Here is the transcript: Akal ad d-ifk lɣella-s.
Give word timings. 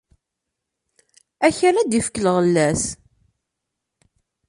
Akal 1.47 1.75
ad 1.77 1.87
d-ifk 1.89 2.15
lɣella-s. 2.25 2.83